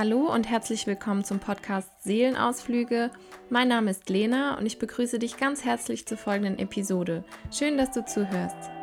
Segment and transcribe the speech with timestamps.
[0.00, 3.10] Hallo und herzlich willkommen zum Podcast Seelenausflüge.
[3.50, 7.22] Mein Name ist Lena und ich begrüße dich ganz herzlich zur folgenden Episode.
[7.52, 8.79] Schön, dass du zuhörst.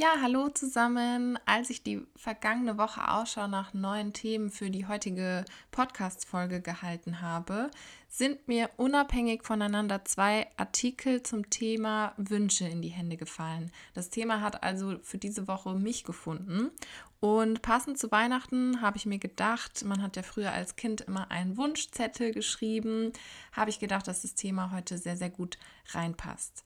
[0.00, 1.40] Ja, hallo zusammen.
[1.44, 7.68] Als ich die vergangene Woche Ausschau nach neuen Themen für die heutige Podcast-Folge gehalten habe,
[8.08, 13.72] sind mir unabhängig voneinander zwei Artikel zum Thema Wünsche in die Hände gefallen.
[13.92, 16.70] Das Thema hat also für diese Woche mich gefunden.
[17.18, 21.32] Und passend zu Weihnachten habe ich mir gedacht, man hat ja früher als Kind immer
[21.32, 23.12] einen Wunschzettel geschrieben,
[23.50, 25.58] habe ich gedacht, dass das Thema heute sehr, sehr gut
[25.88, 26.62] reinpasst.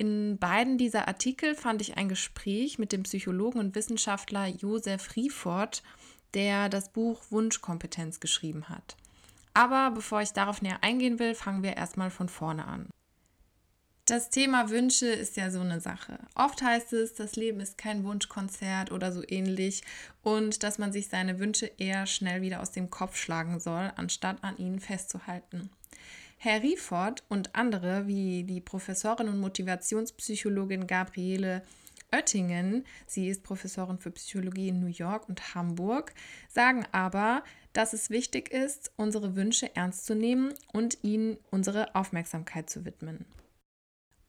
[0.00, 5.82] In beiden dieser Artikel fand ich ein Gespräch mit dem Psychologen und Wissenschaftler Josef Riefort,
[6.32, 8.96] der das Buch Wunschkompetenz geschrieben hat.
[9.52, 12.88] Aber bevor ich darauf näher eingehen will, fangen wir erstmal von vorne an.
[14.06, 16.18] Das Thema Wünsche ist ja so eine Sache.
[16.34, 19.82] Oft heißt es, das Leben ist kein Wunschkonzert oder so ähnlich
[20.22, 24.42] und dass man sich seine Wünsche eher schnell wieder aus dem Kopf schlagen soll, anstatt
[24.42, 25.68] an ihnen festzuhalten.
[26.42, 31.62] Herr Riefort und andere, wie die Professorin und Motivationspsychologin Gabriele
[32.10, 36.14] Oettingen, sie ist Professorin für Psychologie in New York und Hamburg,
[36.48, 42.70] sagen aber, dass es wichtig ist, unsere Wünsche ernst zu nehmen und ihnen unsere Aufmerksamkeit
[42.70, 43.26] zu widmen.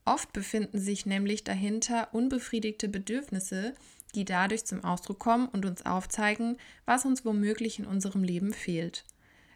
[0.04, 3.74] Oft befinden sich nämlich dahinter unbefriedigte Bedürfnisse,
[4.16, 9.06] die dadurch zum Ausdruck kommen und uns aufzeigen, was uns womöglich in unserem Leben fehlt.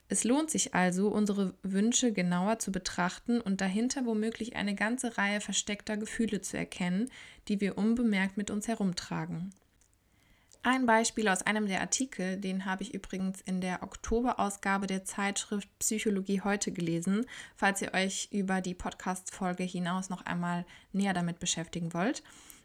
[0.08, 5.42] Es lohnt sich also, unsere Wünsche genauer zu betrachten und dahinter womöglich eine ganze Reihe
[5.42, 7.09] versteckter Gefühle zu erkennen,
[7.47, 9.52] die wir unbemerkt mit uns herumtragen.
[10.62, 15.70] Ein Beispiel aus einem der Artikel, den habe ich übrigens in der Oktoberausgabe der Zeitschrift
[15.78, 21.94] Psychologie heute gelesen, falls ihr euch über die Podcast-Folge hinaus noch einmal näher damit beschäftigen
[21.94, 22.24] wollt,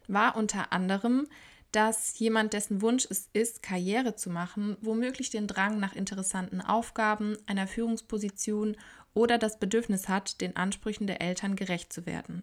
[0.09, 1.27] war unter anderem,
[1.73, 7.37] dass jemand, dessen Wunsch es ist, Karriere zu machen, womöglich den Drang nach interessanten Aufgaben,
[7.47, 8.77] einer Führungsposition
[9.15, 12.43] oder das Bedürfnis hat, den Ansprüchen der Eltern gerecht zu werden.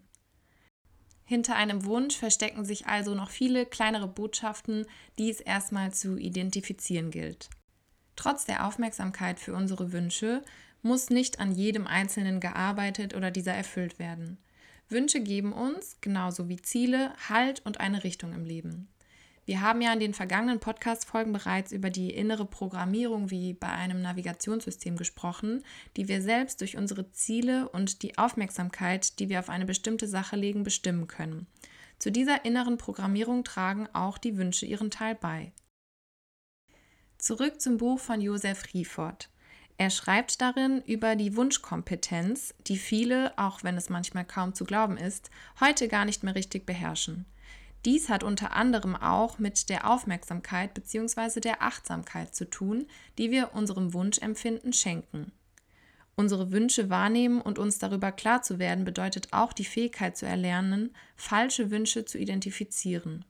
[1.26, 4.86] Hinter einem Wunsch verstecken sich also noch viele kleinere Botschaften,
[5.18, 7.50] die es erstmal zu identifizieren gilt.
[8.16, 10.42] Trotz der Aufmerksamkeit für unsere Wünsche
[10.82, 14.38] muss nicht an jedem Einzelnen gearbeitet oder dieser erfüllt werden.
[14.88, 18.88] Wünsche geben uns, genauso wie Ziele, Halt und eine Richtung im Leben.
[19.48, 24.02] Wir haben ja in den vergangenen Podcast-Folgen bereits über die innere Programmierung wie bei einem
[24.02, 25.64] Navigationssystem gesprochen,
[25.96, 30.36] die wir selbst durch unsere Ziele und die Aufmerksamkeit, die wir auf eine bestimmte Sache
[30.36, 31.48] legen, bestimmen können.
[31.98, 35.54] Zu dieser inneren Programmierung tragen auch die Wünsche ihren Teil bei.
[37.18, 39.30] Zurück zum Buch von Josef Riefort.
[39.78, 44.98] Er schreibt darin über die Wunschkompetenz, die viele, auch wenn es manchmal kaum zu glauben
[44.98, 45.32] ist,
[45.62, 47.26] heute gar nicht mehr richtig beherrschen.
[47.88, 51.40] Dies hat unter anderem auch mit der Aufmerksamkeit bzw.
[51.40, 52.86] der Achtsamkeit zu tun,
[53.18, 55.32] die wir unserem Wunschempfinden schenken.
[56.14, 60.94] Unsere Wünsche wahrnehmen und uns darüber klar zu werden, bedeutet auch die Fähigkeit zu erlernen,
[61.16, 63.24] falsche Wünsche zu identifizieren.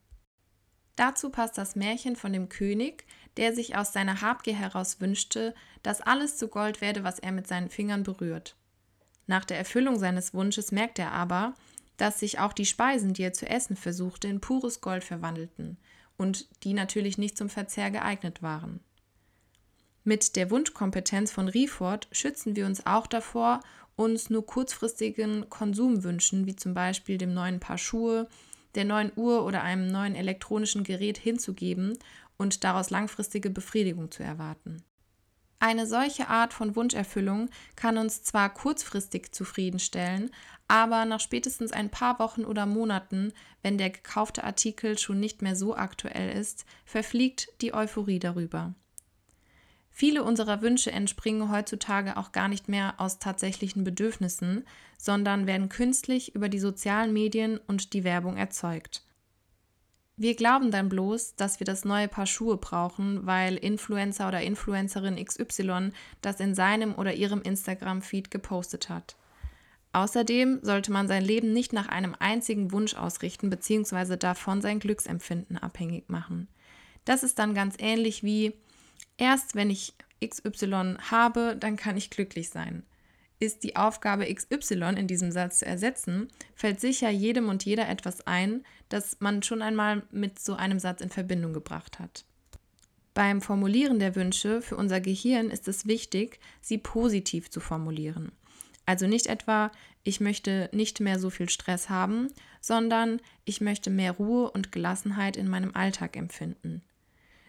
[0.96, 3.06] Dazu passt das Märchen von dem König,
[3.38, 5.54] der sich aus seiner Habgier heraus wünschte,
[5.84, 8.56] dass alles zu Gold werde, was er mit seinen Fingern berührt.
[9.28, 11.54] Nach der Erfüllung seines Wunsches merkt er aber,
[11.98, 15.78] dass sich auch die Speisen, die er zu essen versuchte, in pures Gold verwandelten
[16.18, 18.80] und die natürlich nicht zum Verzehr geeignet waren.
[20.04, 23.60] Mit der Wunschkompetenz von Riefort schützen wir uns auch davor,
[23.98, 28.30] uns nur kurzfristigen Konsumwünschen, wie zum Beispiel dem neuen Paar Schuhe,
[28.76, 31.98] der neuen Uhr oder einem neuen elektronischen Gerät hinzugeben
[32.38, 34.84] und daraus langfristige Befriedigung zu erwarten.
[35.60, 40.30] Eine solche Art von Wunscherfüllung kann uns zwar kurzfristig zufriedenstellen,
[40.68, 45.56] aber nach spätestens ein paar Wochen oder Monaten, wenn der gekaufte Artikel schon nicht mehr
[45.56, 48.76] so aktuell ist, verfliegt die Euphorie darüber.
[49.90, 54.64] Viele unserer Wünsche entspringen heutzutage auch gar nicht mehr aus tatsächlichen Bedürfnissen,
[55.00, 59.07] sondern werden künstlich über die sozialen Medien und die Werbung erzeugt.
[60.20, 65.24] Wir glauben dann bloß, dass wir das neue Paar Schuhe brauchen, weil Influencer oder Influencerin
[65.24, 65.92] XY
[66.22, 69.16] das in seinem oder ihrem Instagram-Feed gepostet hat.
[69.94, 74.18] Außerdem sollte man sein Leben nicht nach einem einzigen Wunsch ausrichten bzw.
[74.18, 76.48] davon sein Glücksempfinden abhängig machen.
[77.06, 78.54] Das ist dann ganz ähnlich wie,
[79.18, 79.94] erst wenn ich
[80.26, 82.84] XY habe, dann kann ich glücklich sein.
[83.40, 88.26] Ist, die Aufgabe XY in diesem Satz zu ersetzen, fällt sicher jedem und jeder etwas
[88.26, 92.26] ein, das man schon einmal mit so einem Satz in Verbindung gebracht hat.
[93.14, 98.32] Beim Formulieren der Wünsche für unser Gehirn ist es wichtig, sie positiv zu formulieren.
[98.86, 99.72] Also nicht etwa,
[100.04, 102.28] ich möchte nicht mehr so viel Stress haben,
[102.62, 106.84] sondern ich möchte mehr Ruhe und Gelassenheit in meinem Alltag empfinden.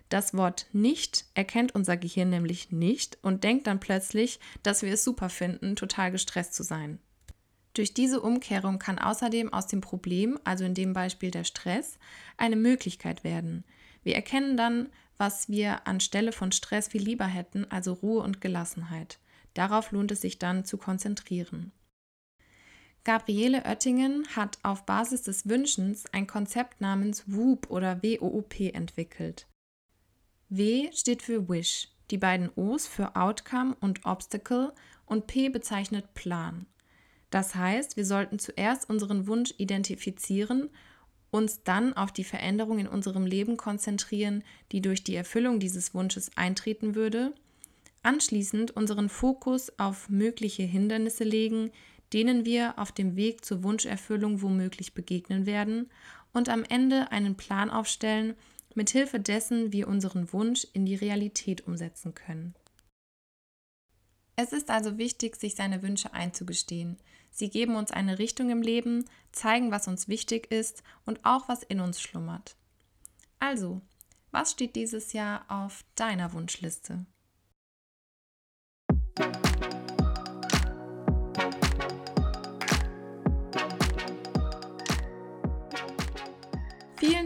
[0.08, 5.04] Das Wort nicht erkennt unser Gehirn nämlich nicht und denkt dann plötzlich, dass wir es
[5.04, 6.98] super finden, total gestresst zu sein.
[7.74, 11.98] Durch diese Umkehrung kann außerdem aus dem Problem, also in dem Beispiel der Stress,
[12.36, 13.64] eine Möglichkeit werden.
[14.02, 14.88] Wir erkennen dann,
[15.18, 19.18] was wir anstelle von Stress viel lieber hätten, also Ruhe und Gelassenheit.
[19.54, 21.72] Darauf lohnt es sich dann zu konzentrieren.
[23.04, 29.47] Gabriele Oettingen hat auf Basis des Wünschens ein Konzept namens WOOP oder WOOP entwickelt.
[30.50, 34.72] W steht für Wish, die beiden O's für Outcome und Obstacle
[35.04, 36.64] und P bezeichnet Plan.
[37.30, 40.70] Das heißt, wir sollten zuerst unseren Wunsch identifizieren,
[41.30, 44.42] uns dann auf die Veränderung in unserem Leben konzentrieren,
[44.72, 47.34] die durch die Erfüllung dieses Wunsches eintreten würde,
[48.02, 51.70] anschließend unseren Fokus auf mögliche Hindernisse legen,
[52.14, 55.90] denen wir auf dem Weg zur Wunscherfüllung womöglich begegnen werden,
[56.32, 58.34] und am Ende einen Plan aufstellen,
[58.78, 62.54] mithilfe dessen wir unseren Wunsch in die Realität umsetzen können.
[64.36, 66.96] Es ist also wichtig, sich seine Wünsche einzugestehen.
[67.30, 71.64] Sie geben uns eine Richtung im Leben, zeigen, was uns wichtig ist und auch was
[71.64, 72.56] in uns schlummert.
[73.40, 73.82] Also,
[74.30, 77.04] was steht dieses Jahr auf deiner Wunschliste?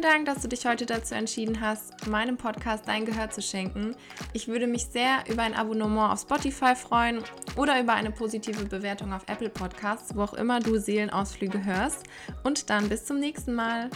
[0.03, 3.95] Vielen Dank, dass du dich heute dazu entschieden hast, meinem Podcast dein Gehör zu schenken.
[4.33, 7.23] Ich würde mich sehr über ein Abonnement auf Spotify freuen
[7.55, 12.03] oder über eine positive Bewertung auf Apple Podcasts, wo auch immer du Seelenausflüge hörst.
[12.43, 13.91] Und dann bis zum nächsten Mal.